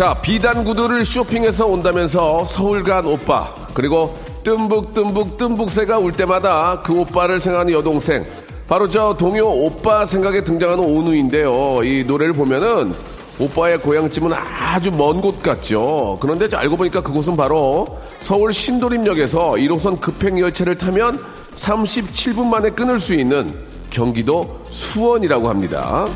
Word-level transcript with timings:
자 0.00 0.14
비단 0.14 0.64
구두를 0.64 1.04
쇼핑해서 1.04 1.66
온다면서 1.66 2.42
서울 2.46 2.82
간 2.82 3.06
오빠 3.06 3.54
그리고 3.74 4.18
뜸북 4.42 4.94
뜸북 4.94 5.36
뜸북새가 5.36 5.98
울 5.98 6.12
때마다 6.12 6.80
그 6.82 6.98
오빠를 7.00 7.38
생각하는 7.38 7.74
여동생. 7.74 8.24
바로 8.66 8.88
저 8.88 9.14
동요 9.18 9.44
오빠 9.46 10.06
생각에 10.06 10.42
등장하는 10.42 10.82
온우인데요. 10.82 11.84
이 11.84 12.02
노래를 12.04 12.32
보면은 12.32 12.94
오빠의 13.38 13.76
고향집은 13.80 14.32
아주 14.32 14.90
먼 14.90 15.20
곳 15.20 15.42
같죠. 15.42 16.16
그런데 16.18 16.48
알고 16.50 16.78
보니까 16.78 17.02
그곳은 17.02 17.36
바로 17.36 17.86
서울 18.20 18.54
신도림역에서 18.54 19.50
1호선 19.50 20.00
급행열차를 20.00 20.78
타면 20.78 21.22
37분 21.54 22.46
만에 22.46 22.70
끊을 22.70 22.98
수 22.98 23.12
있는 23.14 23.52
경기도 23.90 24.62
수원이라고 24.70 25.50
합니다 25.50 26.06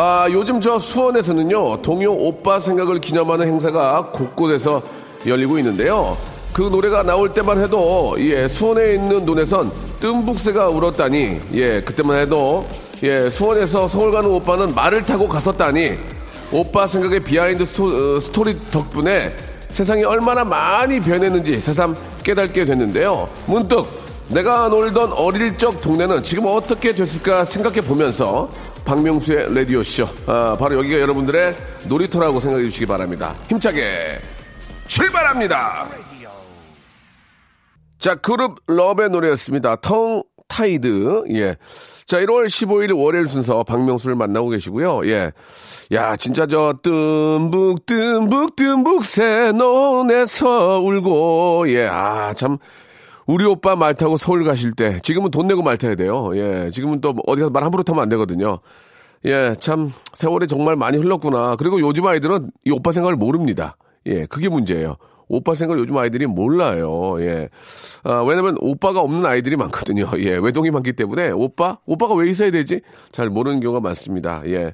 아, 0.00 0.28
요즘 0.30 0.60
저 0.60 0.78
수원에서는요, 0.78 1.82
동요 1.82 2.12
오빠 2.12 2.60
생각을 2.60 3.00
기념하는 3.00 3.48
행사가 3.48 4.12
곳곳에서 4.12 4.80
열리고 5.26 5.58
있는데요. 5.58 6.16
그 6.52 6.62
노래가 6.62 7.02
나올 7.02 7.34
때만 7.34 7.60
해도, 7.60 8.14
예, 8.20 8.46
수원에 8.46 8.94
있는 8.94 9.26
논에선 9.26 9.72
뜸북새가 9.98 10.68
울었다니, 10.68 11.40
예, 11.54 11.80
그때만 11.80 12.16
해도, 12.16 12.64
예, 13.02 13.28
수원에서 13.28 13.88
서울 13.88 14.12
가는 14.12 14.30
오빠는 14.30 14.72
말을 14.72 15.04
타고 15.04 15.28
갔었다니, 15.28 15.98
오빠 16.52 16.86
생각의 16.86 17.18
behind 17.18 17.66
스토, 17.66 17.86
어, 17.86 18.20
스토리 18.20 18.56
덕분에 18.70 19.34
세상이 19.70 20.04
얼마나 20.04 20.44
많이 20.44 21.00
변했는지 21.00 21.60
새삼 21.60 21.96
깨닫게 22.22 22.66
됐는데요. 22.66 23.28
문득 23.46 23.84
내가 24.28 24.68
놀던 24.68 25.14
어릴 25.14 25.56
적 25.56 25.80
동네는 25.80 26.22
지금 26.22 26.44
어떻게 26.46 26.94
됐을까 26.94 27.44
생각해 27.44 27.80
보면서 27.80 28.48
박명수의 28.88 29.54
라디오쇼. 29.54 30.08
아, 30.26 30.56
바로 30.58 30.78
여기가 30.78 30.98
여러분들의 31.00 31.54
놀이터라고 31.88 32.40
생각해 32.40 32.64
주시기 32.64 32.86
바랍니다. 32.86 33.34
힘차게 33.48 34.18
출발합니다. 34.86 35.86
자, 37.98 38.14
Grouplove의 38.14 39.10
노래였습니다. 39.10 39.76
Tongue 39.76 40.22
Tied. 40.48 41.24
예. 41.32 41.56
자, 42.06 42.18
1월 42.20 42.46
15일 42.46 42.96
월요일 42.96 43.26
순서 43.26 43.62
박명수를 43.62 44.16
만나고 44.16 44.48
계시고요. 44.48 45.06
예. 45.06 45.32
야, 45.92 46.16
진짜 46.16 46.46
저 46.46 46.72
뜸북 46.82 47.84
뜸북 47.84 48.56
뜸북 48.56 49.04
새논에서 49.04 50.80
울고 50.80 51.66
예. 51.68 51.88
아, 51.88 52.32
참 52.32 52.56
우리 53.28 53.44
오빠 53.44 53.76
말 53.76 53.94
타고 53.94 54.16
서울 54.16 54.42
가실 54.42 54.72
때 54.72 54.98
지금은 55.02 55.30
돈 55.30 55.46
내고 55.46 55.62
말 55.62 55.76
타야 55.76 55.94
돼요. 55.94 56.30
예. 56.34 56.70
지금은 56.72 57.02
또 57.02 57.14
어디 57.26 57.42
가서 57.42 57.50
말 57.50 57.62
함부로 57.62 57.82
타면 57.82 58.02
안 58.02 58.08
되거든요. 58.08 58.58
예, 59.24 59.54
참 59.58 59.92
세월이 60.14 60.46
정말 60.46 60.76
많이 60.76 60.96
흘렀구나. 60.96 61.56
그리고 61.56 61.80
요즘 61.80 62.06
아이들은 62.06 62.50
이 62.64 62.70
오빠 62.70 62.92
생각을 62.92 63.16
모릅니다. 63.16 63.76
예, 64.06 64.26
그게 64.26 64.48
문제예요. 64.48 64.96
오빠 65.30 65.54
생각을 65.54 65.82
요즘 65.82 65.98
아이들이 65.98 66.26
몰라요. 66.26 67.20
예. 67.20 67.50
아, 68.02 68.22
왜냐면 68.22 68.56
오빠가 68.60 69.00
없는 69.00 69.26
아이들이 69.26 69.56
많거든요. 69.56 70.08
예, 70.20 70.36
외동이 70.36 70.70
많기 70.70 70.94
때문에 70.94 71.30
오빠? 71.32 71.76
오빠가 71.84 72.14
왜 72.14 72.30
있어야 72.30 72.50
되지? 72.50 72.80
잘 73.12 73.28
모르는 73.28 73.60
경우가 73.60 73.80
많습니다. 73.80 74.40
예. 74.46 74.72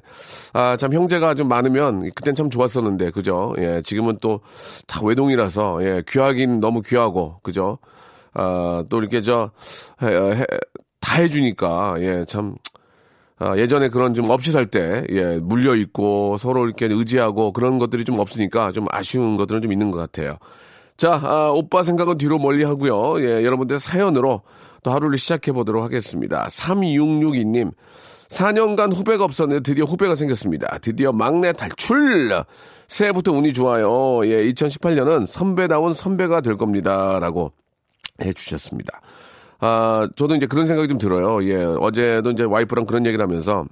아, 0.53 0.77
참 0.77 0.93
형제가 0.93 1.33
좀 1.35 1.49
많으면 1.49 2.09
그땐 2.15 2.35
참 2.35 2.49
좋았었는데, 2.49 3.11
그죠? 3.11 3.53
예, 3.57 3.81
지금은 3.83 4.17
또 4.21 4.39
다 4.87 5.01
외동이라서, 5.03 5.83
예, 5.83 6.03
귀하긴 6.07 6.61
너무 6.61 6.81
귀하고, 6.81 7.39
그죠? 7.43 7.79
아, 8.33 8.85
또 8.87 8.99
이렇게 8.99 9.19
저, 9.19 9.51
해, 10.01 10.07
해, 10.07 10.45
다 11.01 11.21
해주니까, 11.21 11.95
예, 11.99 12.23
참, 12.27 12.55
아, 13.37 13.57
예전에 13.57 13.89
그런 13.89 14.13
좀 14.13 14.29
없이 14.29 14.51
살 14.51 14.65
때, 14.65 15.03
예, 15.09 15.39
물려 15.41 15.75
있고 15.75 16.37
서로 16.37 16.65
이렇게 16.65 16.87
의지하고 16.89 17.51
그런 17.51 17.79
것들이 17.79 18.05
좀 18.05 18.19
없으니까 18.19 18.71
좀 18.71 18.85
아쉬운 18.89 19.35
것들은 19.35 19.61
좀 19.61 19.73
있는 19.73 19.91
것 19.91 19.99
같아요. 19.99 20.37
자, 20.95 21.19
아, 21.21 21.51
오빠 21.53 21.83
생각은 21.83 22.17
뒤로 22.17 22.39
멀리 22.39 22.63
하고요. 22.63 23.21
예, 23.21 23.43
여러분들 23.43 23.79
사연으로 23.79 24.41
또 24.83 24.91
하루를 24.91 25.17
시작해 25.17 25.51
보도록 25.51 25.83
하겠습니다. 25.83 26.47
3662님. 26.49 27.73
4년간 28.29 28.95
후배가 28.95 29.23
없었는데 29.23 29.63
드디어 29.63 29.85
후배가 29.85 30.15
생겼습니다. 30.15 30.77
드디어 30.79 31.11
막내 31.11 31.51
탈출! 31.51 32.31
새해부터 32.87 33.31
운이 33.33 33.53
좋아요. 33.53 34.25
예, 34.25 34.45
2018년은 34.51 35.27
선배다운 35.27 35.93
선배가 35.93 36.41
될 36.41 36.55
겁니다. 36.55 37.19
라고 37.19 37.51
해 38.21 38.31
주셨습니다. 38.31 39.01
아, 39.59 40.07
저도 40.15 40.35
이제 40.35 40.45
그런 40.45 40.67
생각이 40.67 40.87
좀 40.87 40.97
들어요. 40.97 41.43
예, 41.47 41.63
어제도 41.63 42.31
이제 42.31 42.43
와이프랑 42.43 42.85
그런 42.85 43.05
얘기를 43.05 43.23
하면서 43.23 43.65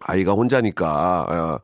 아이가 0.00 0.32
혼자니까, 0.32 1.26
아, 1.28 1.58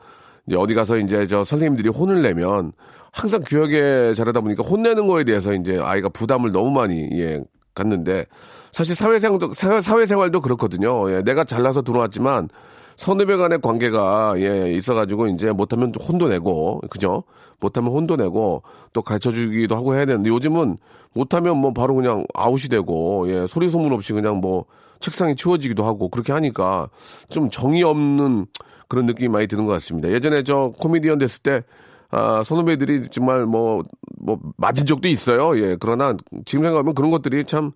이제 0.47 0.57
어디 0.57 0.75
가서 0.75 0.99
이제 0.99 1.27
저 1.27 1.43
선생님들이 1.45 1.89
혼을 1.89 2.23
내면 2.23 2.73
항상 3.13 3.43
귀하게 3.47 4.15
자라다 4.15 4.41
보니까 4.41 4.63
혼내는 4.63 5.07
거에 5.07 5.25
대해서 5.25 5.55
이제 5.55 5.79
아이가 5.79 6.09
부담을 6.09 6.53
너무 6.53 6.71
많이, 6.71 7.09
예, 7.13 7.43
갖는데 7.75 8.27
사실 8.73 8.95
사회생활도, 8.95 9.53
사회생활도 9.53 10.41
그렇거든요. 10.41 11.11
예, 11.11 11.23
내가 11.23 11.45
잘나서 11.45 11.83
들어왔지만 11.83 12.49
선후배 12.97 13.37
간의 13.37 13.61
관계가 13.61 14.35
예 14.39 14.73
있어가지고 14.73 15.29
이제 15.29 15.53
못하면 15.53 15.93
혼도 15.95 16.29
내고 16.29 16.81
그죠? 16.91 17.25
못하면 17.61 17.93
혼도 17.93 18.17
내고 18.17 18.63
또 18.93 19.03
가르쳐 19.03 19.31
주기도 19.31 19.77
하고 19.77 19.95
해야 19.95 20.05
되는데 20.05 20.31
요즘은 20.31 20.79
못하면 21.13 21.59
뭐 21.59 21.73
바로 21.73 21.95
그냥 21.95 22.27
아웃이 22.35 22.69
되고 22.69 23.27
예 23.29 23.47
소리 23.47 23.71
소문 23.71 23.93
없이 23.93 24.13
그냥 24.13 24.39
뭐 24.39 24.65
책상에 25.01 25.35
치워지기도 25.35 25.85
하고 25.85 26.09
그렇게 26.09 26.33
하니까 26.33 26.89
좀 27.29 27.51
정이 27.51 27.83
없는 27.83 28.47
그런 28.89 29.07
느낌이 29.07 29.29
많이 29.29 29.47
드는 29.47 29.67
것 29.67 29.73
같습니다. 29.73 30.09
예전에 30.11 30.43
저 30.43 30.73
코미디언 30.79 31.19
됐을 31.19 31.43
때 31.43 31.63
아, 32.11 32.43
선후배들이 32.45 33.09
정말 33.11 33.47
뭐, 33.47 33.83
뭐, 34.19 34.39
맞은 34.57 34.87
적도 34.87 35.09
있어요. 35.09 35.59
예. 35.59 35.77
그러나 35.79 36.15
지금 36.45 36.65
생각하면 36.65 36.95
그런 36.95 37.11
것들이 37.11 37.45
참 37.45 37.73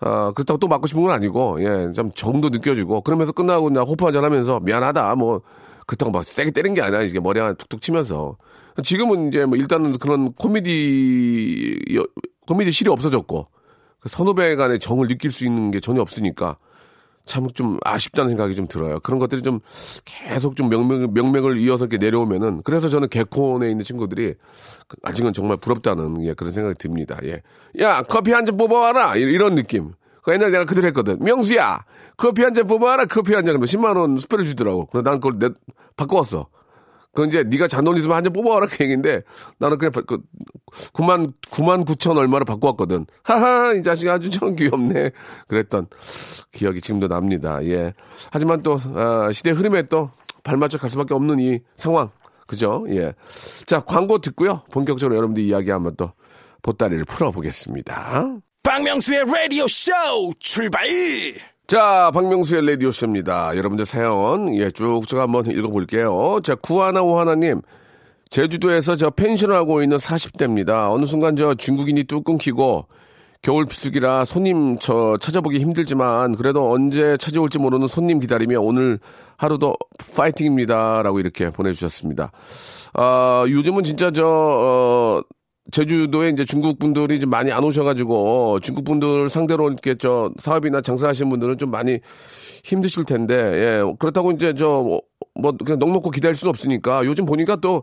아, 0.00 0.32
그렇다고 0.32 0.58
또 0.58 0.66
맞고 0.66 0.86
싶은 0.86 1.02
건 1.02 1.10
아니고, 1.12 1.62
예, 1.62 1.92
좀 1.92 2.10
정도 2.14 2.48
느껴지고, 2.48 3.02
그러면서 3.02 3.32
끝나고 3.32 3.66
그냥 3.66 3.84
호프 3.84 4.04
한잔 4.04 4.24
하면서 4.24 4.58
미안하다, 4.60 5.14
뭐, 5.16 5.42
그렇다고 5.86 6.10
막 6.10 6.24
세게 6.24 6.52
때린 6.52 6.72
게 6.72 6.80
아니라 6.80 7.02
이게 7.02 7.20
머리 7.20 7.38
하나 7.38 7.52
툭툭 7.52 7.82
치면서. 7.82 8.36
지금은 8.82 9.28
이제 9.28 9.44
뭐 9.44 9.58
일단은 9.58 9.98
그런 9.98 10.32
코미디, 10.32 11.98
코미디 12.46 12.72
실이 12.72 12.88
없어졌고, 12.90 13.48
그 14.00 14.08
선후배 14.08 14.56
간의 14.56 14.78
정을 14.78 15.08
느낄 15.08 15.30
수 15.30 15.44
있는 15.44 15.70
게 15.70 15.80
전혀 15.80 16.00
없으니까, 16.00 16.56
참 17.26 17.46
좀 17.54 17.78
아쉽다는 17.84 18.30
생각이 18.30 18.54
좀 18.54 18.66
들어요. 18.66 18.98
그런 19.00 19.18
것들이 19.18 19.42
좀 19.42 19.60
계속 20.04 20.56
좀 20.56 20.68
명맥, 20.68 21.12
명맥을 21.12 21.58
이어서 21.58 21.84
이렇게 21.86 21.98
내려오면은, 21.98 22.62
그래서 22.64 22.88
저는 22.88 23.08
개콘에 23.08 23.70
있는 23.70 23.84
친구들이 23.84 24.34
아직은 25.02 25.32
정말 25.32 25.56
부럽다는, 25.58 26.24
예, 26.24 26.34
그런 26.34 26.52
생각이 26.52 26.76
듭니다. 26.78 27.18
예. 27.24 27.42
야, 27.80 28.02
커피 28.02 28.32
한 28.32 28.44
잔 28.46 28.56
뽑아와라! 28.56 29.16
이런 29.16 29.54
느낌. 29.54 29.92
그 30.22 30.32
옛날에 30.32 30.50
내가 30.50 30.64
그대로 30.64 30.86
했거든. 30.88 31.18
명수야! 31.20 31.84
커피 32.16 32.42
한 32.42 32.52
잔 32.54 32.66
뽑아와라! 32.66 33.06
커피 33.06 33.34
한 33.34 33.44
잔. 33.44 33.52
그러면 33.58 33.66
10만원 33.66 34.18
수배를 34.18 34.44
주더라고. 34.44 34.86
그래서 34.86 35.02
난 35.08 35.20
그걸 35.20 35.38
내, 35.38 35.48
바꿔왔어. 35.96 36.48
그건 37.12 37.28
이제 37.28 37.42
네가 37.42 37.66
잔돈 37.68 37.96
있으면 37.96 38.16
한 38.16 38.24
잔 38.24 38.32
뽑아와라 38.32 38.66
그 38.66 38.84
얘기인데 38.84 39.22
나는 39.58 39.78
그냥 39.78 39.92
그 40.06 40.20
9만 40.92 41.32
9만 41.50 41.84
9천 41.84 42.16
얼마를 42.16 42.44
바꿔왔거든. 42.44 43.06
하하 43.24 43.72
이 43.74 43.82
자식 43.82 44.08
아주 44.08 44.30
참 44.30 44.54
귀엽네. 44.54 45.10
그랬던 45.48 45.88
기억이 46.52 46.80
지금도 46.80 47.08
납니다. 47.08 47.58
예. 47.64 47.92
하지만 48.30 48.62
또 48.62 48.78
아, 48.94 49.30
시대 49.32 49.50
흐름에 49.50 49.82
또 49.88 50.10
발맞춰 50.44 50.78
갈 50.78 50.88
수밖에 50.90 51.14
없는 51.14 51.40
이 51.40 51.58
상황. 51.74 52.10
그죠? 52.46 52.84
예. 52.90 53.12
자 53.66 53.80
광고 53.80 54.18
듣고요. 54.18 54.62
본격적으로 54.70 55.16
여러분들 55.16 55.42
이야기 55.42 55.70
한번 55.70 55.94
또 55.96 56.12
보따리를 56.62 57.04
풀어보겠습니다. 57.04 58.36
박명수의 58.62 59.24
라디오 59.24 59.66
쇼 59.66 59.90
출발! 60.38 60.86
자, 61.70 62.10
박명수의 62.12 62.66
라디오쇼입니다. 62.66 63.56
여러분들 63.56 63.86
사연, 63.86 64.56
예, 64.56 64.72
쭉쭉 64.72 65.20
한번 65.20 65.46
읽어볼게요. 65.46 66.40
자, 66.42 66.56
구하나 66.56 67.00
오하나님. 67.00 67.62
제주도에서 68.28 68.96
저 68.96 69.10
펜션을 69.10 69.54
하고 69.54 69.80
있는 69.80 69.96
40대입니다. 69.96 70.92
어느 70.92 71.06
순간 71.06 71.36
저 71.36 71.54
중국인이 71.54 72.02
뚝 72.02 72.24
끊기고 72.24 72.88
겨울 73.42 73.66
비수기라 73.66 74.24
손님 74.24 74.80
저 74.80 75.16
찾아보기 75.20 75.60
힘들지만 75.60 76.34
그래도 76.34 76.72
언제 76.72 77.16
찾아올지 77.16 77.60
모르는 77.60 77.86
손님 77.86 78.18
기다리며 78.18 78.60
오늘 78.60 78.98
하루도 79.36 79.76
파이팅입니다라고 80.16 81.20
이렇게 81.20 81.50
보내주셨습니다. 81.50 82.32
아 82.94 83.44
요즘은 83.48 83.84
진짜 83.84 84.10
저 84.10 84.26
어, 84.26 85.22
제주도에 85.72 86.30
이제 86.30 86.44
중국 86.44 86.78
분들이 86.78 87.20
좀 87.20 87.30
많이 87.30 87.52
안 87.52 87.64
오셔가지고 87.64 88.60
중국 88.60 88.84
분들 88.84 89.28
상대로 89.28 89.68
이렇게 89.68 89.94
저 89.94 90.30
사업이나 90.38 90.80
장사하시는 90.80 91.28
분들은 91.28 91.58
좀 91.58 91.70
많이 91.70 92.00
힘드실 92.64 93.04
텐데 93.04 93.34
예 93.34 93.94
그렇다고 93.98 94.32
이제 94.32 94.54
저 94.54 95.00
뭐 95.40 95.52
그냥 95.52 95.78
넉넉고 95.78 96.10
기다릴 96.10 96.36
수는 96.36 96.50
없으니까 96.50 97.04
요즘 97.06 97.24
보니까 97.26 97.56
또 97.56 97.82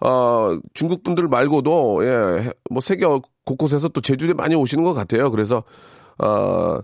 어, 0.00 0.56
중국 0.74 1.02
분들 1.02 1.26
말고도, 1.26 2.04
예, 2.04 2.52
뭐 2.70 2.80
세계 2.80 3.04
곳곳에서 3.44 3.88
또 3.88 4.00
제주도에 4.00 4.32
많이 4.32 4.54
오시는 4.54 4.84
것 4.84 4.94
같아요. 4.94 5.28
그래서, 5.32 5.64
어, 6.22 6.78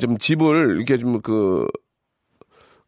좀 0.00 0.16
집을 0.16 0.76
이렇게 0.76 0.96
좀 0.96 1.20
그, 1.20 1.20
그 1.20 1.66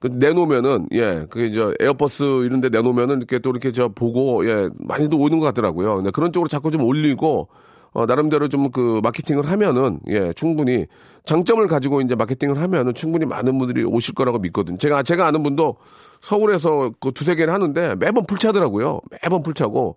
내놓으면은, 0.08 0.88
예, 0.92 1.26
그게 1.28 1.46
이제 1.46 1.74
에어버스 1.80 2.44
이런 2.44 2.60
데 2.60 2.68
내놓으면은 2.70 3.18
이렇게 3.18 3.38
또 3.38 3.50
이렇게 3.50 3.70
저 3.72 3.88
보고, 3.88 4.48
예, 4.48 4.70
많이도 4.78 5.18
오는 5.18 5.38
것 5.38 5.46
같더라고요. 5.46 5.96
근데 5.96 6.10
그런 6.10 6.32
쪽으로 6.32 6.48
자꾸 6.48 6.70
좀 6.70 6.82
올리고, 6.82 7.48
어, 7.92 8.06
나름대로 8.06 8.48
좀 8.48 8.70
그 8.70 9.00
마케팅을 9.02 9.46
하면은, 9.50 10.00
예, 10.08 10.32
충분히 10.34 10.86
장점을 11.24 11.66
가지고 11.66 12.00
이제 12.00 12.14
마케팅을 12.14 12.60
하면은 12.60 12.94
충분히 12.94 13.26
많은 13.26 13.58
분들이 13.58 13.84
오실 13.84 14.14
거라고 14.14 14.38
믿거든요. 14.38 14.78
제가, 14.78 15.02
제가 15.02 15.26
아는 15.26 15.42
분도 15.42 15.76
서울에서 16.20 16.92
그 17.00 17.12
두세 17.12 17.34
개를 17.34 17.52
하는데 17.52 17.94
매번 17.96 18.24
풀차더라고요. 18.26 19.00
매번 19.22 19.42
풀차고, 19.42 19.96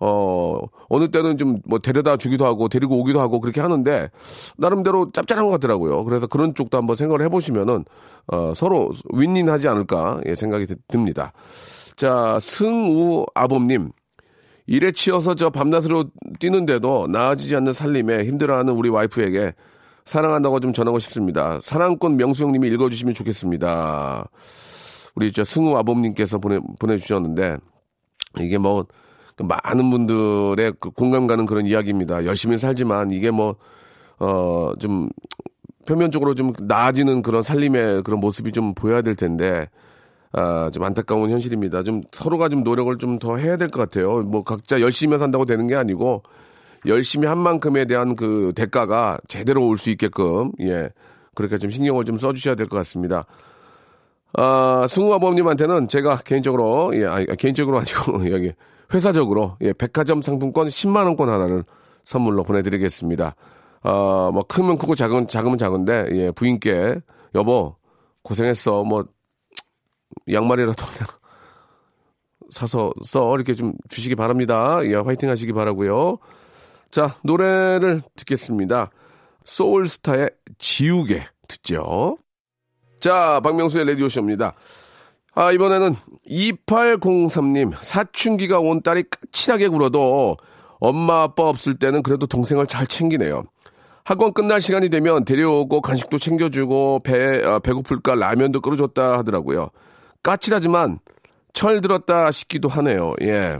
어, 0.00 0.60
어느 0.88 1.10
때는 1.10 1.36
좀 1.38 1.60
뭐 1.66 1.78
데려다 1.78 2.16
주기도 2.16 2.46
하고 2.46 2.68
데리고 2.68 2.98
오기도 2.98 3.20
하고 3.20 3.40
그렇게 3.40 3.60
하는데 3.60 4.10
나름대로 4.56 5.10
짭짤한 5.12 5.46
것 5.46 5.52
같더라고요. 5.52 6.04
그래서 6.04 6.26
그런 6.26 6.54
쪽도 6.54 6.78
한번 6.78 6.96
생각을 6.96 7.22
해보시면은, 7.26 7.84
어, 8.28 8.52
서로 8.54 8.90
윈윈 9.12 9.48
하지 9.48 9.68
않을까, 9.68 10.20
예, 10.26 10.34
생각이 10.34 10.66
듭니다. 10.88 11.32
자, 11.96 12.38
승우 12.40 13.26
아범님. 13.34 13.90
일에 14.66 14.92
치여서 14.92 15.34
저 15.34 15.48
밤낮으로 15.50 16.04
뛰는데도 16.38 17.06
나아지지 17.08 17.56
않는 17.56 17.72
살림에 17.72 18.24
힘들어하는 18.24 18.74
우리 18.74 18.90
와이프에게 18.90 19.54
사랑한다고 20.04 20.60
좀 20.60 20.72
전하고 20.74 20.98
싶습니다. 20.98 21.58
사랑꾼 21.62 22.16
명수 22.16 22.44
형님이 22.44 22.68
읽어주시면 22.68 23.14
좋겠습니다. 23.14 24.28
우리 25.14 25.32
저 25.32 25.42
승우 25.44 25.76
아범님께서 25.76 26.38
보내, 26.38 26.60
보내주셨는데 26.78 27.56
이게 28.40 28.58
뭐 28.58 28.86
많은 29.38 29.90
분들의 29.90 30.74
그 30.80 30.90
공감 30.90 31.26
가는 31.26 31.46
그런 31.46 31.66
이야기입니다. 31.66 32.24
열심히 32.24 32.58
살지만 32.58 33.10
이게 33.10 33.30
뭐, 33.30 33.56
어, 34.18 34.72
좀 34.78 35.08
표면적으로 35.86 36.34
좀 36.34 36.52
나아지는 36.60 37.22
그런 37.22 37.42
살림의 37.42 38.02
그런 38.02 38.20
모습이 38.20 38.52
좀 38.52 38.74
보여야 38.74 39.00
될 39.02 39.14
텐데 39.14 39.68
아, 40.32 40.70
좀 40.70 40.84
안타까운 40.84 41.30
현실입니다. 41.30 41.82
좀 41.82 42.02
서로가 42.12 42.48
좀 42.50 42.62
노력을 42.62 42.94
좀 42.98 43.18
더 43.18 43.36
해야 43.36 43.56
될 43.56 43.70
것 43.70 43.80
같아요. 43.80 44.22
뭐 44.22 44.42
각자 44.44 44.80
열심히 44.80 45.16
산다고 45.18 45.44
되는 45.46 45.66
게 45.66 45.74
아니고 45.76 46.22
열심히 46.86 47.26
한 47.26 47.38
만큼에 47.38 47.86
대한 47.86 48.14
그 48.16 48.52
대가가 48.54 49.18
제대로 49.28 49.66
올 49.66 49.78
수 49.78 49.90
있게끔 49.90 50.52
예 50.60 50.90
그렇게 51.34 51.56
좀 51.58 51.70
신경을 51.70 52.04
좀 52.04 52.18
써주셔야 52.18 52.54
될 52.56 52.66
것 52.66 52.76
같습니다. 52.78 53.24
아, 54.34 54.84
승우아범님한테는 54.88 55.88
제가 55.88 56.18
개인적으로 56.18 56.92
예 56.94 57.06
아니, 57.06 57.26
개인적으로 57.38 57.78
아니고 57.78 58.28
여기 58.34 58.52
회사적으로 58.92 59.56
예 59.60 59.72
백화점 59.72 60.22
상품권 60.22 60.68
10만 60.68 61.04
원권 61.06 61.28
하나를 61.28 61.64
선물로 62.04 62.44
보내드리겠습니다. 62.44 63.34
아, 63.82 64.30
뭐 64.32 64.42
크면 64.48 64.78
크고 64.78 64.94
작은 64.94 65.28
작으면 65.28 65.58
작은데 65.58 66.08
예 66.12 66.30
부인께 66.30 67.00
여보 67.34 67.76
고생했어 68.22 68.84
뭐 68.84 69.04
양말이라도 70.30 70.86
그냥 70.86 71.08
사서 72.50 72.92
써 73.04 73.34
이렇게 73.34 73.54
좀 73.54 73.74
주시기 73.88 74.14
바랍니다. 74.14 74.80
예, 74.84 74.94
화이팅 74.94 75.28
하시기 75.28 75.52
바라고요. 75.52 76.18
자, 76.90 77.16
노래를 77.22 78.02
듣겠습니다. 78.16 78.90
소울스타의 79.44 80.30
지우개 80.58 81.26
듣죠. 81.46 82.16
자, 83.00 83.40
박명수의 83.40 83.86
라디오쇼입니다. 83.86 84.54
아, 85.38 85.52
이번에는 85.52 85.94
2803님, 86.28 87.72
사춘기가 87.80 88.58
온 88.58 88.82
딸이 88.82 89.04
까칠하게 89.08 89.68
굴어도 89.68 90.36
엄마 90.80 91.22
아빠 91.22 91.44
없을 91.44 91.78
때는 91.78 92.02
그래도 92.02 92.26
동생을 92.26 92.66
잘 92.66 92.88
챙기네요. 92.88 93.44
학원 94.04 94.32
끝날 94.32 94.60
시간이 94.60 94.88
되면 94.88 95.24
데려오고 95.24 95.80
간식도 95.80 96.18
챙겨주고 96.18 97.02
배, 97.04 97.40
아, 97.44 97.60
배고플까 97.60 98.16
라면도 98.16 98.60
끓여줬다 98.60 99.18
하더라고요. 99.18 99.68
까칠하지만 100.24 100.98
철 101.52 101.80
들었다 101.82 102.32
싶기도 102.32 102.68
하네요. 102.68 103.14
예. 103.22 103.58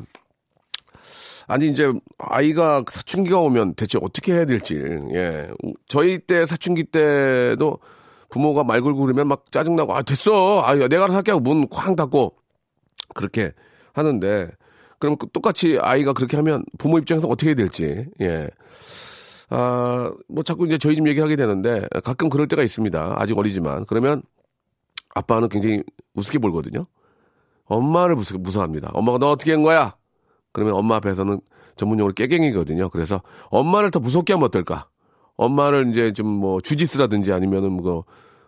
아니 1.46 1.68
이제 1.68 1.92
아이가 2.18 2.82
사춘기가 2.90 3.38
오면 3.38 3.74
대체 3.74 4.00
어떻게 4.02 4.32
해야 4.32 4.46
될지. 4.46 4.74
예. 5.12 5.48
저희 5.86 6.18
때 6.18 6.44
사춘기 6.44 6.82
때도 6.82 7.78
부모가 8.30 8.64
말 8.64 8.80
걸고 8.82 9.00
그러면 9.00 9.28
막 9.28 9.50
짜증나고 9.50 9.94
아 9.94 10.02
됐어. 10.02 10.60
아 10.62 10.74
내가 10.74 11.04
알아서 11.04 11.16
할게 11.16 11.30
하고 11.30 11.40
문 11.42 11.68
쾅 11.68 11.96
닫고 11.96 12.34
그렇게 13.14 13.52
하는데 13.94 14.50
그럼 14.98 15.16
똑같이 15.32 15.78
아이가 15.80 16.12
그렇게 16.12 16.36
하면 16.36 16.64
부모 16.78 16.98
입장에서 16.98 17.28
어떻게 17.28 17.48
해야 17.50 17.54
될지. 17.54 18.06
예. 18.20 18.48
아, 19.50 20.10
뭐 20.28 20.42
자꾸 20.42 20.66
이제 20.66 20.76
저희 20.76 20.94
집 20.94 21.06
얘기하게 21.08 21.36
되는데 21.36 21.86
가끔 22.04 22.28
그럴 22.28 22.48
때가 22.48 22.62
있습니다. 22.62 23.14
아직 23.18 23.38
어리지만. 23.38 23.84
그러면 23.86 24.22
아빠는 25.14 25.48
굉장히 25.48 25.82
우습게 26.14 26.38
보거든요. 26.38 26.84
엄마를 27.64 28.14
무서, 28.14 28.36
무서 28.38 28.58
워합니다. 28.60 28.90
엄마가 28.92 29.18
너 29.18 29.30
어떻게 29.30 29.52
한 29.52 29.62
거야? 29.62 29.96
그러면 30.52 30.74
엄마 30.74 30.96
앞에서는 30.96 31.40
전문용어로 31.76 32.12
깨갱이거든요. 32.14 32.88
그래서 32.90 33.22
엄마를 33.50 33.90
더 33.90 34.00
무섭게 34.00 34.32
하면 34.34 34.46
어떨까? 34.46 34.88
엄마를 35.38 35.88
이제 35.88 36.12
좀 36.12 36.26
뭐 36.28 36.60
주짓수라든지 36.60 37.32
아니면은 37.32 37.72
뭐, 37.72 38.04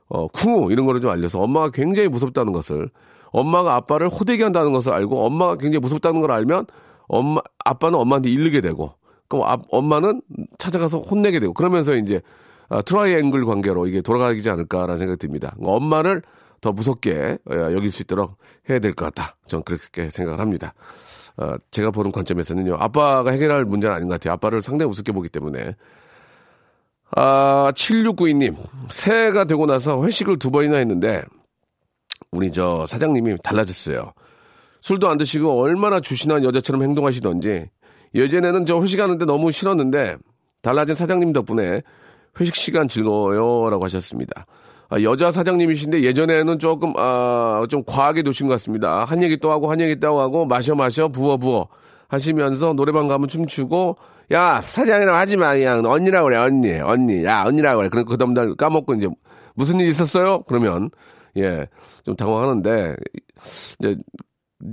어, 0.08 0.26
쿵우 0.28 0.70
이런 0.70 0.84
거를 0.86 1.00
좀 1.00 1.10
알려서 1.10 1.40
엄마가 1.40 1.70
굉장히 1.70 2.08
무섭다는 2.08 2.52
것을 2.52 2.90
엄마가 3.32 3.74
아빠를 3.76 4.08
호되게 4.08 4.42
한다는 4.42 4.72
것을 4.72 4.92
알고 4.92 5.24
엄마가 5.24 5.56
굉장히 5.56 5.78
무섭다는 5.78 6.20
걸 6.20 6.30
알면 6.32 6.66
엄마, 7.08 7.40
아빠는 7.64 7.98
엄마한테 7.98 8.28
일르게 8.30 8.60
되고 8.60 8.92
그럼 9.28 9.46
아, 9.46 9.56
엄마는 9.70 10.20
찾아가서 10.58 10.98
혼내게 10.98 11.40
되고 11.40 11.52
그러면서 11.54 11.94
이제 11.94 12.20
아, 12.68 12.82
트라이앵글 12.82 13.44
관계로 13.46 13.86
이게 13.86 14.00
돌아가지 14.02 14.48
않을까라는 14.50 14.98
생각이 14.98 15.18
듭니다. 15.18 15.54
엄마를 15.64 16.22
더 16.60 16.72
무섭게 16.72 17.38
어, 17.48 17.54
여길 17.54 17.90
수 17.90 18.02
있도록 18.02 18.36
해야 18.68 18.78
될 18.80 18.92
것 18.92 19.06
같다. 19.06 19.36
저는 19.46 19.62
그렇게 19.64 20.10
생각을 20.10 20.40
합니다. 20.40 20.74
어, 21.36 21.54
제가 21.70 21.90
보는 21.92 22.12
관점에서는요. 22.12 22.76
아빠가 22.78 23.30
해결할 23.30 23.64
문제는 23.64 23.94
아닌 23.96 24.08
것 24.08 24.14
같아요. 24.14 24.34
아빠를 24.34 24.60
상당히 24.62 24.90
우습게 24.90 25.12
보기 25.12 25.28
때문에. 25.28 25.74
아, 27.16 27.72
7692님. 27.74 28.56
새해가 28.90 29.44
되고 29.44 29.66
나서 29.66 30.04
회식을 30.04 30.38
두 30.38 30.50
번이나 30.50 30.78
했는데, 30.78 31.22
우리 32.30 32.50
저 32.52 32.86
사장님이 32.86 33.38
달라졌어요. 33.42 34.12
술도 34.80 35.08
안 35.08 35.18
드시고 35.18 35.60
얼마나 35.60 36.00
주신한 36.00 36.44
여자처럼 36.44 36.82
행동하시던지, 36.82 37.66
예전에는 38.14 38.66
저 38.66 38.80
회식하는데 38.80 39.24
너무 39.24 39.52
싫었는데, 39.52 40.16
달라진 40.62 40.94
사장님 40.94 41.32
덕분에 41.32 41.82
회식 42.38 42.54
시간 42.54 42.88
즐거워요. 42.88 43.70
라고 43.70 43.84
하셨습니다. 43.84 44.46
아, 44.88 45.00
여자 45.02 45.30
사장님이신데 45.30 46.02
예전에는 46.02 46.58
조금 46.58 46.92
아, 46.96 47.64
좀 47.68 47.82
과하게 47.84 48.22
노신 48.22 48.48
것 48.48 48.54
같습니다. 48.54 49.04
한 49.04 49.22
얘기 49.22 49.36
또 49.36 49.50
하고 49.50 49.70
한 49.70 49.80
얘기 49.80 49.98
또 49.98 50.18
하고 50.20 50.44
마셔 50.44 50.74
마셔 50.74 51.08
부어 51.08 51.36
부어 51.36 51.68
하시면서 52.08 52.72
노래방 52.72 53.06
가면 53.06 53.28
춤추고 53.28 53.96
야 54.32 54.60
사장이랑 54.62 55.14
하지 55.14 55.36
마 55.36 55.52
그냥 55.54 55.84
언니라고 55.84 56.26
그래 56.26 56.36
언니 56.38 56.72
언니 56.80 57.24
야 57.24 57.44
언니라고 57.44 57.78
그래 57.78 57.88
그러니까 57.88 58.10
그다음날 58.10 58.54
까먹고 58.54 58.94
이제 58.94 59.08
무슨 59.54 59.80
일 59.80 59.88
있었어요? 59.88 60.42
그러면 60.44 60.90
예 61.36 61.66
좀 62.04 62.16
당황하는데 62.16 62.96
이제 63.78 63.96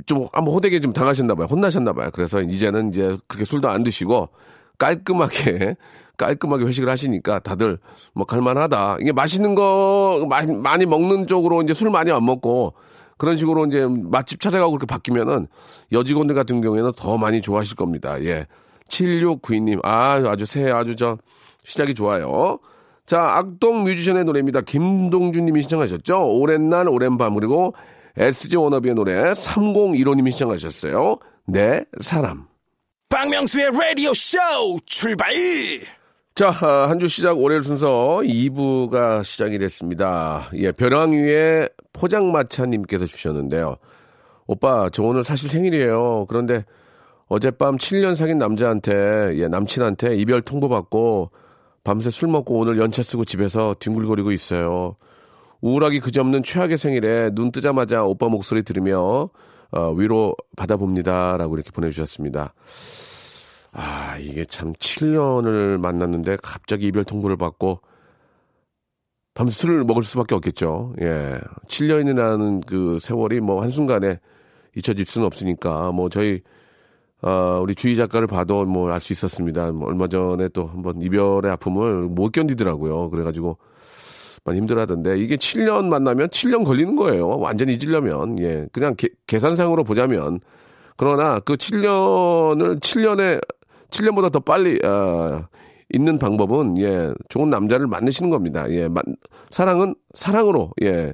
좀 0.06 0.26
한번 0.34 0.54
호되게 0.54 0.80
좀 0.80 0.94
당하셨나 0.94 1.36
봐요 1.36 1.48
혼나셨나 1.50 1.94
봐요 1.94 2.10
그래서 2.14 2.42
이제는 2.42 2.90
이제 2.92 3.16
그렇게 3.28 3.46
술도 3.46 3.70
안 3.70 3.84
드시고 3.84 4.30
깔끔하게 4.78 5.76
깔끔하게 6.18 6.66
회식을 6.66 6.90
하시니까 6.90 7.40
다들 7.40 7.78
뭐 8.16 8.26
갈만하다. 8.26 8.98
이게 9.02 9.12
맛있는 9.12 9.54
거 9.54 10.26
많이, 10.28 10.52
많이 10.52 10.88
먹는 10.88 11.28
쪽으로 11.28 11.62
이제 11.62 11.76
술 11.76 11.92
많이 11.92 12.12
안 12.12 12.26
먹고 12.26 12.74
그런 13.18 13.36
식으로 13.36 13.68
이제 13.68 13.86
맛집 13.88 14.40
찾아가고 14.42 14.72
그렇게 14.72 14.88
바뀌면은 14.88 15.48
여직원들 15.92 16.34
같은 16.34 16.60
경우에는 16.62 16.94
더 16.98 17.20
많이 17.20 17.40
좋아하실 17.40 17.76
겁니다. 17.76 18.20
예. 18.24 18.48
7692님, 18.90 19.80
아, 19.84 20.24
아주 20.28 20.46
새, 20.46 20.70
아주 20.72 20.96
저, 20.96 21.18
시작이 21.64 21.94
좋아요. 21.94 22.60
자, 23.06 23.38
악동 23.38 23.84
뮤지션의 23.84 24.26
노래입니다. 24.26 24.62
김동준 24.62 25.46
님이 25.46 25.62
신청하셨죠? 25.62 26.40
오랜 26.40 26.70
날, 26.70 26.90
오랜 26.90 27.18
밤. 27.18 27.34
그리고 27.36 27.74
SG 28.18 28.58
워너비의 28.58 28.96
노래 28.96 29.32
301호님이 29.32 30.32
신청하셨어요. 30.32 31.18
내 31.46 31.84
사람. 32.02 32.48
박명수의 33.10 33.70
라디오 33.72 34.14
쇼 34.14 34.38
출발! 34.86 35.34
자, 36.36 36.50
아, 36.50 36.90
한주 36.90 37.08
시작 37.08 37.40
월요일 37.40 37.64
순서 37.64 38.20
2부가 38.24 39.24
시작이 39.24 39.58
됐습니다. 39.58 40.50
예, 40.56 40.72
벼랑 40.72 41.14
위에 41.14 41.70
포장마차님께서 41.94 43.06
주셨는데요. 43.06 43.78
오빠, 44.46 44.90
저 44.92 45.04
오늘 45.04 45.24
사실 45.24 45.50
생일이에요. 45.50 46.26
그런데 46.28 46.64
어젯밤 47.28 47.78
7년 47.78 48.16
사귄 48.16 48.38
남자한테, 48.38 49.34
예, 49.36 49.48
남친한테 49.48 50.16
이별 50.16 50.42
통보받고 50.42 51.32
밤새 51.84 52.10
술 52.10 52.30
먹고 52.30 52.58
오늘 52.58 52.78
연차 52.78 53.04
쓰고 53.04 53.26
집에서 53.26 53.76
뒹굴거리고 53.80 54.32
있어요. 54.32 54.96
우울하기 55.62 56.00
그지없는 56.02 56.44
최악의 56.44 56.78
생일에 56.78 57.32
눈 57.34 57.52
뜨자마자 57.52 58.04
오빠 58.04 58.28
목소리 58.28 58.64
들으며 58.64 59.30
어, 59.72 59.92
위로 59.92 60.36
받아봅니다. 60.56 61.38
라고 61.38 61.56
이렇게 61.56 61.72
보내주셨습니다. 61.72 62.54
아, 63.74 64.18
이게 64.20 64.46
참 64.46 64.74
7년을 64.74 65.78
만났는데 65.78 66.38
갑자기 66.42 66.88
이별 66.88 67.04
통보를 67.04 67.38
받고 67.38 67.82
밤 69.34 69.50
술을 69.50 69.84
먹을 69.84 70.04
수밖에 70.04 70.36
없겠죠. 70.36 70.96
예. 71.02 71.40
7년이라는 71.68 72.66
그 72.66 72.98
세월이 73.00 73.42
뭐 73.42 73.62
한순간에 73.62 74.20
잊혀질 74.76 75.06
수는 75.06 75.28
없으니까 75.28 75.92
뭐 75.92 76.10
저희 76.10 76.42
어, 77.22 77.60
우리 77.64 77.74
주희 77.76 77.96
작가를 77.96 78.28
봐도 78.28 78.66
뭐 78.66 78.92
알 78.92 79.00
수 79.00 79.14
있었습니다. 79.14 79.72
뭐 79.72 79.88
얼마 79.88 80.08
전에 80.08 80.50
또 80.50 80.68
한번 80.68 81.02
이별의 81.02 81.52
아픔을 81.54 82.04
못 82.04 82.32
견디더라고요. 82.32 83.10
그래가지고 83.10 83.58
많이 84.46 84.60
힘들어하던데 84.60 85.20
이게 85.20 85.36
7년 85.36 85.86
만나면 85.88 86.30
7년 86.30 86.64
걸리는 86.66 86.96
거예요. 86.96 87.28
완전히 87.40 87.74
잊으려면 87.74 88.40
예 88.40 88.68
그냥 88.72 88.96
게, 88.96 89.10
계산상으로 89.28 89.84
보자면 89.84 90.40
그러나 90.96 91.40
그 91.40 91.56
7년을 91.56 92.80
7년에 92.80 93.42
7년보다 93.90 94.32
더 94.32 94.40
빨리 94.40 94.80
어, 94.86 95.46
있는 95.94 96.20
방법은 96.20 96.78
예 96.80 97.14
좋은 97.30 97.50
남자를 97.50 97.88
만나시는 97.88 98.30
겁니다. 98.30 98.70
예 98.70 98.88
만, 98.88 99.04
사랑은 99.50 99.96
사랑으로 100.14 100.72
예 100.84 101.14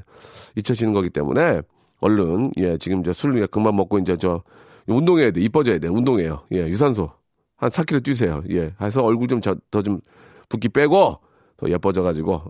잊혀지는 0.55 0.93
거기 0.93 1.09
때문에 1.09 1.61
얼른 2.01 2.51
예 2.57 2.77
지금 2.77 2.99
이제 2.99 3.13
술 3.13 3.47
그만 3.47 3.75
먹고 3.75 3.99
이제 3.99 4.17
저 4.17 4.43
운동해야 4.87 5.31
돼 5.31 5.41
이뻐져야 5.41 5.79
돼 5.79 5.87
운동해요. 5.87 6.43
예 6.51 6.67
유산소 6.67 7.11
한 7.55 7.69
4km 7.69 8.03
뛰세요. 8.03 8.43
예 8.51 8.73
해서 8.81 9.03
얼굴 9.03 9.27
좀더좀 9.27 10.01
붓기 10.49 10.69
빼고 10.69 11.19
더 11.57 11.69
예뻐져 11.69 12.01
가지고 12.01 12.43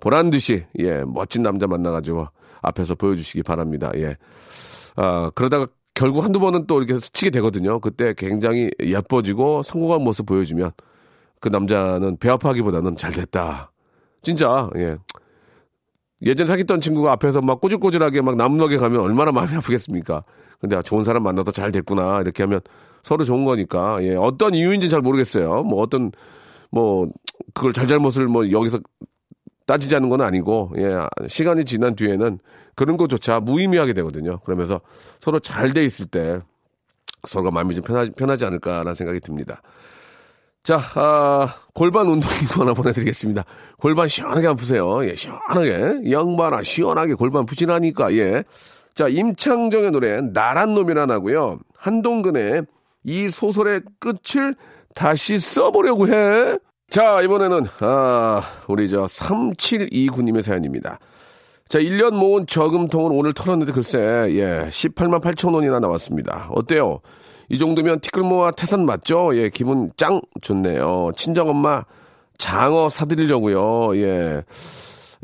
보란 0.00 0.30
듯이 0.30 0.64
예 0.78 1.04
멋진 1.06 1.42
남자 1.42 1.66
만나가지고 1.66 2.28
앞에서 2.62 2.94
보여주시기 2.94 3.42
바랍니다. 3.42 3.90
예. 3.96 4.16
아 4.96 5.30
그러다가 5.34 5.66
결국 5.94 6.24
한두 6.24 6.40
번은 6.40 6.66
또 6.66 6.78
이렇게 6.78 6.98
스치게 6.98 7.30
되거든요. 7.30 7.80
그때 7.80 8.14
굉장히 8.16 8.70
예뻐지고 8.80 9.62
성공한 9.62 10.02
모습 10.02 10.26
보여주면 10.26 10.72
그 11.40 11.48
남자는 11.48 12.18
배 12.18 12.28
아파하기보다는 12.28 12.96
잘 12.96 13.12
됐다. 13.12 13.72
진짜 14.22 14.68
예. 14.76 14.98
예전 16.22 16.46
사귀던 16.46 16.80
친구가 16.80 17.12
앞에서 17.12 17.40
막 17.42 17.60
꼬질꼬질하게 17.60 18.22
막 18.22 18.36
나무나게 18.36 18.78
가면 18.78 19.00
얼마나 19.00 19.32
마음이 19.32 19.54
아프겠습니까? 19.56 20.24
근데 20.60 20.76
아, 20.76 20.82
좋은 20.82 21.04
사람 21.04 21.22
만나서 21.22 21.52
잘 21.52 21.70
됐구나 21.72 22.20
이렇게 22.22 22.42
하면 22.42 22.60
서로 23.02 23.24
좋은 23.24 23.44
거니까 23.44 24.02
예 24.02 24.14
어떤 24.16 24.54
이유인지는 24.54 24.90
잘 24.90 25.00
모르겠어요. 25.00 25.62
뭐 25.62 25.82
어떤 25.82 26.12
뭐 26.70 27.08
그걸 27.54 27.72
잘잘못을 27.72 28.26
뭐 28.28 28.50
여기서 28.50 28.80
따지자는 29.66 30.08
건 30.08 30.22
아니고 30.22 30.72
예 30.78 30.98
시간이 31.28 31.64
지난 31.64 31.94
뒤에는 31.94 32.38
그런 32.74 32.96
것조차 32.96 33.40
무의미하게 33.40 33.92
되거든요. 33.94 34.38
그러면서 34.40 34.80
서로 35.20 35.38
잘 35.38 35.72
돼 35.72 35.84
있을 35.84 36.06
때 36.06 36.40
서로가 37.26 37.50
마음이 37.50 37.74
좀 37.74 37.84
편하지, 37.84 38.10
편하지 38.12 38.44
않을까라는 38.44 38.94
생각이 38.94 39.20
듭니다. 39.20 39.60
자, 40.66 40.82
아, 40.96 41.54
골반 41.74 42.08
운동이거 42.08 42.62
하나 42.62 42.74
보내드리겠습니다. 42.74 43.44
골반 43.78 44.08
시원하게 44.08 44.48
한번 44.48 44.56
푸세요. 44.56 45.08
예, 45.08 45.14
시원하게. 45.14 46.10
양반아, 46.10 46.64
시원하게 46.64 47.14
골반 47.14 47.46
푸시라니까, 47.46 48.12
예. 48.14 48.42
자, 48.92 49.06
임창정의 49.06 49.92
노래, 49.92 50.20
나란 50.20 50.74
놈이라 50.74 51.06
나고요 51.06 51.60
한동근의 51.78 52.64
이 53.04 53.28
소설의 53.28 53.82
끝을 54.00 54.56
다시 54.92 55.38
써보려고 55.38 56.08
해. 56.08 56.58
자, 56.90 57.22
이번에는, 57.22 57.66
아, 57.78 58.42
우리 58.66 58.90
저 58.90 59.06
3729님의 59.06 60.42
사연입니다. 60.42 60.98
자, 61.68 61.78
1년 61.78 62.16
모은 62.16 62.44
저금통을 62.48 63.12
오늘 63.14 63.32
털었는데 63.32 63.70
글쎄, 63.70 64.00
예, 64.30 64.68
18만 64.68 65.20
8천 65.20 65.54
원이나 65.54 65.78
나왔습니다. 65.78 66.48
어때요? 66.50 67.02
이 67.48 67.58
정도면 67.58 68.00
티끌모아 68.00 68.52
태산 68.52 68.84
맞죠? 68.86 69.36
예, 69.36 69.48
기분 69.50 69.90
짱 69.96 70.20
좋네요. 70.40 71.12
친정엄마 71.16 71.84
장어 72.38 72.88
사드리려고요. 72.90 73.96
예. 73.98 74.44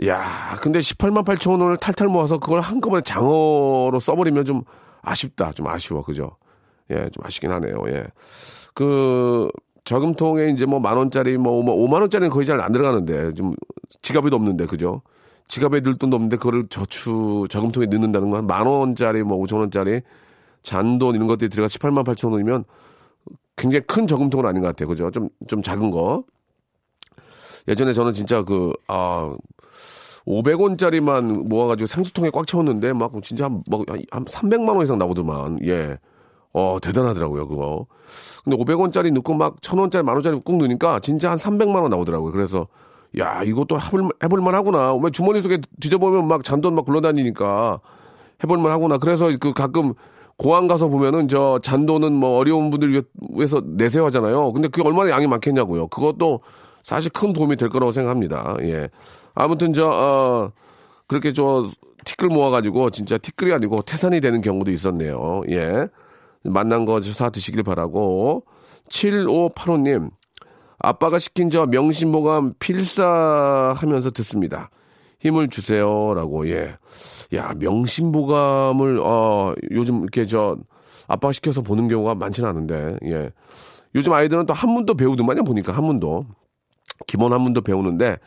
야, 0.06 0.56
근데 0.62 0.80
18만 0.80 1.24
8천 1.24 1.50
원을 1.60 1.76
탈탈 1.76 2.08
모아서 2.08 2.38
그걸 2.38 2.60
한꺼번에 2.60 3.02
장어로 3.02 3.98
써버리면 4.00 4.44
좀 4.44 4.62
아쉽다. 5.02 5.52
좀 5.52 5.66
아쉬워. 5.66 6.02
그죠? 6.02 6.36
예, 6.90 7.08
좀 7.10 7.24
아쉽긴 7.24 7.50
하네요. 7.52 7.82
예. 7.88 8.04
그, 8.74 9.50
저금통에 9.84 10.48
이제 10.50 10.64
뭐 10.64 10.78
만 10.80 10.96
원짜리 10.96 11.36
뭐 11.36 11.60
5만 11.62 12.00
원짜리는 12.00 12.30
거의 12.30 12.46
잘 12.46 12.60
안 12.60 12.70
들어가는데 12.70 13.34
좀 13.34 13.52
지갑에도 14.00 14.36
없는데 14.36 14.66
그죠? 14.66 15.02
지갑에 15.48 15.80
들 15.80 15.94
돈도 15.98 16.14
없는데 16.16 16.36
그거를 16.36 16.66
저축 16.68 17.48
저금통에 17.50 17.86
넣는다는 17.86 18.30
건 18.30 18.46
만 18.46 18.64
원짜리 18.66 19.22
뭐 19.24 19.36
5천 19.44 19.58
원짜리 19.58 20.00
잔돈 20.62 21.14
이런 21.14 21.26
것들이 21.26 21.48
들어가 21.48 21.68
18만 21.68 22.04
8천 22.04 22.32
원이면 22.32 22.64
굉장히 23.56 23.84
큰 23.86 24.06
저금통은 24.06 24.46
아닌 24.46 24.62
것 24.62 24.68
같아요. 24.68 24.88
그죠? 24.88 25.10
좀, 25.10 25.28
좀 25.48 25.62
작은 25.62 25.90
거. 25.90 26.24
예전에 27.68 27.92
저는 27.92 28.12
진짜 28.12 28.42
그, 28.42 28.72
아, 28.88 29.36
500원짜리만 30.26 31.48
모아가지고 31.48 31.86
생수통에 31.86 32.30
꽉 32.30 32.46
채웠는데 32.46 32.92
막 32.92 33.12
진짜 33.22 33.46
한, 33.46 33.62
막, 33.68 33.80
한 34.10 34.24
300만 34.24 34.68
원 34.68 34.82
이상 34.82 34.98
나오더만. 34.98 35.60
예. 35.64 35.98
어, 36.54 36.78
대단하더라고요, 36.82 37.48
그거. 37.48 37.86
근데 38.44 38.56
500원짜리 38.56 39.10
넣고 39.12 39.34
막 39.34 39.60
1000원짜리, 39.60 40.02
만원짜리 40.02 40.38
꾹 40.44 40.56
넣으니까 40.58 41.00
진짜 41.00 41.30
한 41.30 41.38
300만 41.38 41.80
원 41.80 41.90
나오더라고요. 41.90 42.30
그래서 42.32 42.68
야, 43.18 43.42
이것도 43.42 43.78
해볼, 43.80 44.08
해볼만 44.22 44.54
하구나. 44.54 44.94
왜 44.94 45.10
주머니 45.10 45.40
속에 45.42 45.60
뒤져보면 45.80 46.28
막 46.28 46.44
잔돈 46.44 46.74
막 46.74 46.84
굴러다니니까 46.84 47.80
해볼만 48.42 48.70
하구나. 48.72 48.98
그래서 48.98 49.30
그 49.40 49.52
가끔 49.52 49.94
공항 50.38 50.66
가서 50.66 50.88
보면은 50.88 51.28
저 51.28 51.58
잔돈은 51.62 52.12
뭐 52.12 52.38
어려운 52.38 52.70
분들 52.70 53.02
위해서 53.34 53.62
내세요 53.64 54.06
하잖아요. 54.06 54.52
근데 54.52 54.68
그게 54.68 54.86
얼마나 54.86 55.10
양이 55.10 55.26
많겠냐고요. 55.26 55.88
그것도 55.88 56.40
사실 56.82 57.10
큰 57.12 57.32
도움이 57.32 57.56
될 57.56 57.68
거라고 57.68 57.92
생각합니다. 57.92 58.56
예. 58.62 58.88
아무튼 59.34 59.72
저, 59.72 59.88
어, 59.88 60.52
그렇게 61.06 61.32
저 61.32 61.66
티끌 62.04 62.28
모아가지고 62.28 62.90
진짜 62.90 63.18
티끌이 63.18 63.52
아니고 63.52 63.82
태산이 63.82 64.20
되는 64.20 64.40
경우도 64.40 64.70
있었네요. 64.72 65.42
예. 65.50 65.86
만난 66.44 66.84
거 66.84 67.00
사 67.00 67.30
드시길 67.30 67.62
바라고. 67.62 68.44
7585님, 68.88 70.10
아빠가 70.78 71.18
시킨 71.20 71.50
저 71.50 71.66
명심보감 71.66 72.54
필사하면서 72.58 74.10
듣습니다. 74.10 74.70
힘을 75.22 75.48
주세요라고 75.48 76.48
예. 76.50 76.76
야 77.34 77.54
명심보감을 77.58 79.00
어 79.02 79.54
요즘 79.70 80.02
이렇게 80.02 80.26
저 80.26 80.56
아빠가 81.08 81.32
시켜서 81.32 81.62
보는 81.62 81.88
경우가 81.88 82.14
많지는 82.14 82.48
않은데 82.48 82.96
예. 83.06 83.30
요즘 83.94 84.12
아이들은 84.12 84.46
또 84.46 84.52
한문도 84.52 84.94
배우더만요 84.94 85.44
보니까 85.44 85.72
한문도 85.72 86.26
기본 87.06 87.32
한문도 87.32 87.62
배우는데 87.62 88.18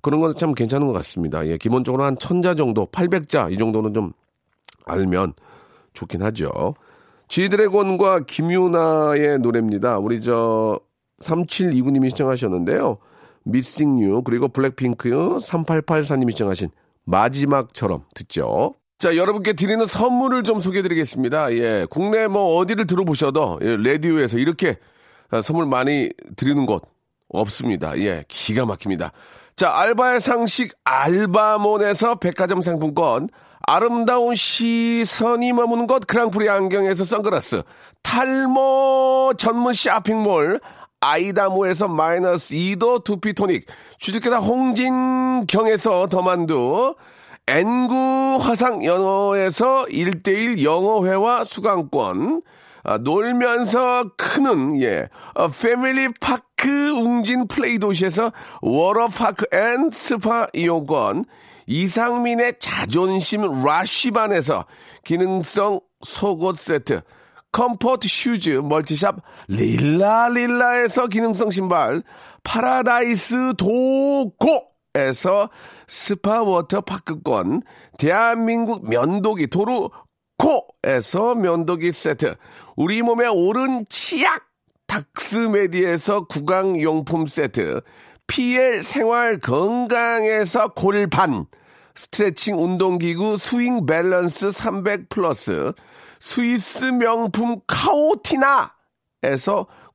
그런 0.00 0.20
건 0.20 0.34
참 0.34 0.54
괜찮은 0.54 0.86
것 0.86 0.92
같습니다. 0.94 1.46
예, 1.46 1.56
기본적으로 1.56 2.04
한 2.04 2.16
천자 2.18 2.54
정도, 2.54 2.86
800자 2.86 3.52
이 3.52 3.58
정도는 3.58 3.92
좀 3.94 4.12
알면 4.86 5.34
좋긴 5.92 6.22
하죠. 6.22 6.74
지드래곤과 7.28 8.20
김유나의 8.20 9.40
노래입니다. 9.40 9.98
우리 9.98 10.20
저 10.20 10.80
3729님이 11.20 12.08
시청하셨는데요. 12.10 12.98
미싱 13.48 14.00
유 14.00 14.22
그리고 14.22 14.48
블랙핑크 14.48 15.38
3884님이 15.40 16.32
시청하신 16.32 16.68
마지막처럼 17.04 18.04
듣죠. 18.14 18.74
자, 18.98 19.16
여러분께 19.16 19.54
드리는 19.54 19.84
선물을 19.86 20.42
좀 20.42 20.60
소개해 20.60 20.82
드리겠습니다. 20.82 21.52
예, 21.54 21.86
국내 21.88 22.26
뭐 22.26 22.56
어디를 22.56 22.86
들어보셔도 22.86 23.60
예, 23.62 23.76
라디오에서 23.76 24.38
이렇게 24.38 24.76
아, 25.30 25.40
선물 25.40 25.66
많이 25.66 26.10
드리는 26.36 26.66
곳 26.66 26.82
없습니다. 27.28 27.98
예, 27.98 28.24
기가 28.28 28.66
막힙니다. 28.66 29.12
자, 29.56 29.72
알바의 29.72 30.20
상식 30.20 30.72
알바몬에서 30.84 32.16
백화점 32.16 32.60
상품권 32.60 33.28
아름다운 33.66 34.34
시선이 34.34 35.52
머무는 35.52 35.86
곳 35.86 36.06
그랑프리 36.06 36.48
안경에서 36.48 37.04
선글라스 37.04 37.62
탈모 38.02 39.34
전문 39.36 39.72
쇼핑몰 39.74 40.60
아이다모에서 41.00 41.88
마이너스 41.88 42.54
2도 42.54 43.04
두피토닉, 43.04 43.66
주식회사 43.98 44.38
홍진경에서 44.38 46.08
더만두, 46.08 46.94
엔구 47.46 48.38
화상 48.40 48.84
영어에서 48.84 49.86
1대1 49.86 50.62
영어회화 50.62 51.44
수강권, 51.44 52.42
아, 52.84 52.98
놀면서 52.98 54.10
크는, 54.16 54.80
예, 54.82 55.08
어, 55.34 55.48
패밀리 55.48 56.08
팍 56.20 56.48
파크 56.58 56.90
웅진 56.90 57.46
플레이 57.46 57.78
도시에서 57.78 58.32
워터파크 58.60 59.46
and 59.52 59.90
스파 59.92 60.48
이용권, 60.52 61.24
이상민의 61.66 62.54
자존심 62.58 63.42
라쉬반에서 63.64 64.66
기능성 65.04 65.80
속옷 66.02 66.58
세트, 66.58 67.00
comfort 67.52 68.08
shoes 68.08 68.50
multi 68.64 68.93
shop 68.93 69.16
릴라릴라에서 69.48 71.06
기능성 71.08 71.50
신발, 71.50 72.02
파라다이스 72.44 73.54
도고에서 73.56 75.50
스파 75.86 76.42
워터 76.42 76.82
파크권, 76.82 77.62
대한민국 77.98 78.88
면도기 78.88 79.48
도루코에서 79.48 81.34
면도기 81.34 81.92
세트, 81.92 82.36
우리 82.76 83.02
몸의 83.02 83.28
옳은 83.28 83.84
치약 83.88 84.46
닥스메디에서 84.86 86.26
구강용품 86.26 87.26
세트, 87.26 87.80
PL 88.26 88.82
생활 88.82 89.38
건강에서 89.38 90.68
골반, 90.74 91.46
스트레칭 91.98 92.62
운동기구 92.62 93.36
스윙 93.38 93.84
밸런스 93.84 94.52
300 94.52 95.08
플러스, 95.08 95.72
스위스 96.20 96.84
명품 96.84 97.58
카오티나에서 97.66 98.68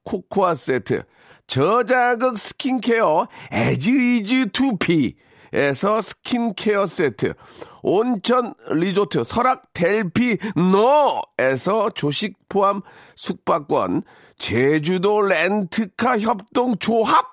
코코아 0.04 0.56
세트, 0.56 1.04
저자극 1.48 2.38
스킨케어 2.38 3.28
에즈이즈 3.54 4.50
투피에서 4.52 6.02
스킨케어 6.02 6.88
세트, 6.88 7.36
온천 7.84 8.54
리조트 8.70 9.24
설악 9.24 9.72
델피 9.72 10.40
노에서 10.58 11.90
조식 11.92 12.36
포함 12.50 12.82
숙박권, 13.16 14.04
제주도 14.38 15.22
렌트카 15.22 16.20
협동 16.20 16.78
조합 16.80 17.33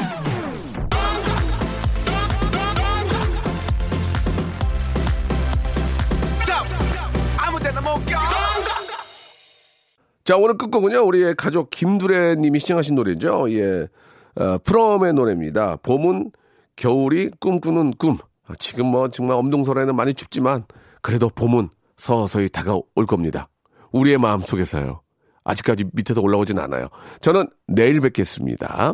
자, 10.31 10.37
오늘 10.37 10.57
끝곡은요, 10.57 11.05
우리의 11.05 11.35
가족 11.35 11.71
김두래 11.71 12.35
님이 12.35 12.61
시청하신 12.61 12.95
노래죠. 12.95 13.51
예. 13.51 13.89
어, 14.35 14.57
프롬의 14.63 15.11
노래입니다. 15.11 15.75
봄은 15.83 16.31
겨울이 16.77 17.31
꿈꾸는 17.41 17.95
꿈. 17.97 18.15
아, 18.47 18.53
지금 18.57 18.85
뭐 18.85 19.11
정말 19.11 19.35
엄동설에는 19.35 19.93
많이 19.93 20.13
춥지만 20.13 20.63
그래도 21.01 21.27
봄은 21.27 21.67
서서히 21.97 22.47
다가올 22.47 23.05
겁니다. 23.09 23.49
우리의 23.91 24.19
마음 24.19 24.39
속에서요. 24.39 25.01
아직까지 25.43 25.87
밑에서 25.91 26.21
올라오진 26.21 26.59
않아요. 26.59 26.87
저는 27.19 27.49
내일 27.67 27.99
뵙겠습니다. 27.99 28.93